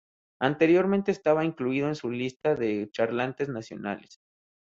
Anteriormente 0.39 1.11
estaba 1.11 1.45
incluido 1.45 1.87
en 1.87 1.93
su 1.93 2.09
lista 2.09 2.55
de 2.55 2.89
Charlatanes 2.91 3.49
Nacionales. 3.49 4.19